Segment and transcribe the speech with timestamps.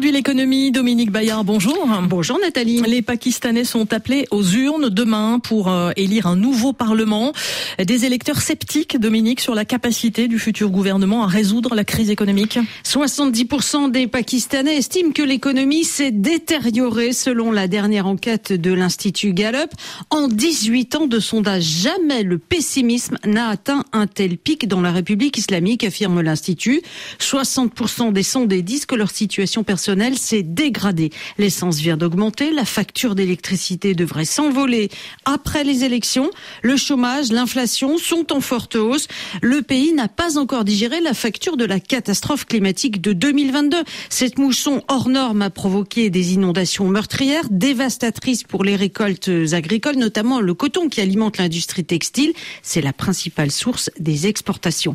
[0.00, 1.86] Aujourd'hui, l'économie, Dominique Bayard, bonjour.
[2.04, 2.80] Bonjour Nathalie.
[2.80, 7.34] Les Pakistanais sont appelés aux urnes demain pour euh, élire un nouveau Parlement.
[7.78, 12.58] Des électeurs sceptiques, Dominique, sur la capacité du futur gouvernement à résoudre la crise économique.
[12.82, 19.70] 70% des Pakistanais estiment que l'économie s'est détériorée selon la dernière enquête de l'Institut Gallup.
[20.08, 24.92] En 18 ans de sondage, jamais le pessimisme n'a atteint un tel pic dans la
[24.92, 26.80] République islamique, affirme l'Institut.
[27.18, 31.10] 60% des sondés disent que leur situation personnelle s'est dégradée.
[31.38, 34.88] L'essence vient d'augmenter, la facture d'électricité devrait s'envoler
[35.24, 36.30] après les élections.
[36.62, 39.08] Le chômage, l'inflation sont en forte hausse.
[39.42, 43.78] Le pays n'a pas encore digéré la facture de la catastrophe climatique de 2022.
[44.08, 50.40] Cette mousson hors norme a provoqué des inondations meurtrières, dévastatrices pour les récoltes agricoles, notamment
[50.40, 52.32] le coton qui alimente l'industrie textile.
[52.62, 54.94] C'est la principale source des exportations.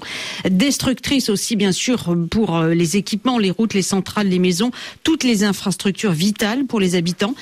[0.49, 4.71] Destructrice aussi, bien sûr, pour les équipements, les routes, les centrales, les maisons,
[5.03, 7.35] toutes les infrastructures vitales pour les habitants.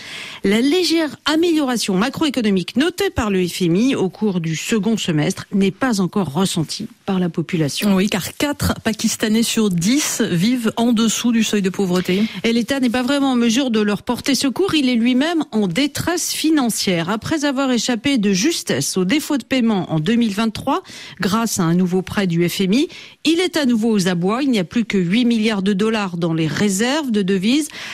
[0.44, 6.02] La légère amélioration macroéconomique notée par le FMI au cours du second semestre n'est pas
[6.02, 7.96] encore ressentie par la population.
[7.96, 12.24] Oui, car 4 Pakistanais sur 10 vivent en dessous du seuil de pauvreté.
[12.44, 14.74] Et l'État n'est pas vraiment en mesure de leur porter secours.
[14.74, 17.10] Il est lui-même en détresse financière.
[17.10, 20.84] Après avoir échappé de justesse au défaut de paiement en 2023,
[21.20, 22.88] grâce à un nouveau prêt du FMI,
[23.26, 24.44] il est à nouveau aux abois.
[24.44, 27.22] Il n'y a plus que 8 milliards de dollars dans les réserves de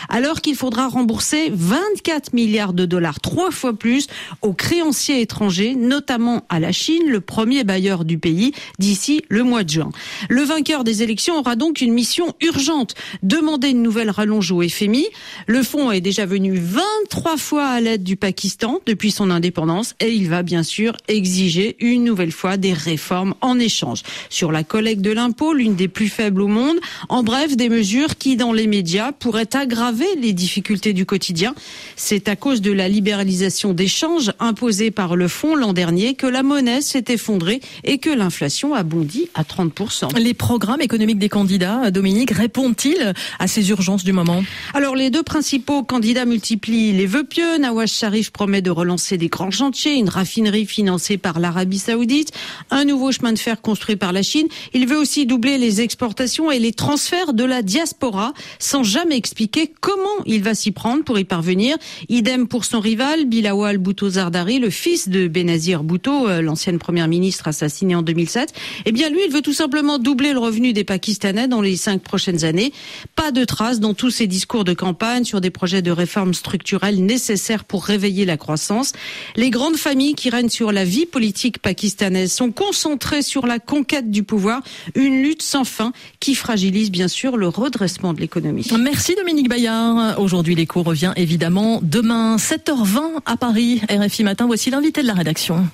[0.09, 4.08] alors qu'il faudra rembourser 24 milliards de dollars, trois fois plus,
[4.42, 9.64] aux créanciers étrangers, notamment à la Chine, le premier bailleur du pays, d'ici le mois
[9.64, 9.90] de juin.
[10.30, 15.08] Le vainqueur des élections aura donc une mission urgente, demander une nouvelle rallonge au FMI.
[15.48, 20.12] Le fonds est déjà venu 23 fois à l'aide du Pakistan depuis son indépendance et
[20.12, 24.04] il va bien sûr exiger une nouvelle fois des réformes en échange.
[24.30, 26.78] Sur la collecte de l'impôt, l'une des plus faibles au monde,
[27.10, 31.54] en bref, des mesures qui, dans les médias, pourraient aggraver les difficultés du quotidien.
[31.96, 36.42] C'est à cause de la libéralisation d'échanges imposée par le fonds l'an dernier que la
[36.42, 40.18] monnaie s'est effondrée et que l'inflation a bondi à 30%.
[40.18, 44.44] Les programmes économiques des candidats, Dominique, répondent-ils à ces urgences du moment?
[44.73, 47.60] Alors, les deux principaux candidats multiplient les vœux pieux.
[47.60, 52.32] Nawaz Sharif promet de relancer des grands chantiers, une raffinerie financée par l'Arabie Saoudite,
[52.72, 54.48] un nouveau chemin de fer construit par la Chine.
[54.73, 59.72] Il veut aussi doubler les exportations et les transferts de la diaspora sans jamais expliquer
[59.82, 61.78] comment il va s'y prendre pour y parvenir.
[62.08, 67.08] Idem pour son rival, Bilawal Bhutto Zardari, le fils de Benazir Bhutto, euh, l'ancienne première
[67.08, 68.54] ministre assassinée en 2007.
[68.86, 72.02] Eh bien, lui, il veut tout simplement doubler le revenu des Pakistanais dans les cinq
[72.02, 72.72] prochaines années.
[73.16, 77.04] Pas de traces dans tous ses discours de campagne sur des projets de réformes structurelles
[77.04, 78.94] nécessaires pour réveiller la croissance.
[79.36, 84.10] Les grandes familles qui règnent sur la vie politique pakistanaise sont concentrées sur la conquête
[84.10, 84.62] du pouvoir,
[84.96, 85.92] une lutte sans fin
[86.22, 88.64] qui fragilise bien sûr le redressement de l'économie.
[89.09, 90.20] Merci Dominique Bayard.
[90.20, 93.81] Aujourd'hui, l'écho revient évidemment demain 7h20 à Paris.
[93.89, 95.67] RFI Matin, voici l'invité de la rédaction.